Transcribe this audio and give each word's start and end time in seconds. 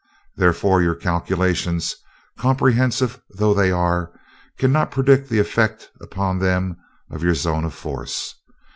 Therefore 0.35 0.81
your 0.81 0.95
calculations, 0.95 1.95
comprehensive 2.39 3.21
though 3.37 3.53
they 3.53 3.69
are, 3.71 4.11
cannot 4.57 4.89
predict 4.89 5.29
the 5.29 5.37
effect 5.37 5.91
upon 6.01 6.39
them 6.39 6.75
of 7.11 7.21
your 7.21 7.35
zone 7.35 7.65
of 7.65 7.75
force. 7.75 8.33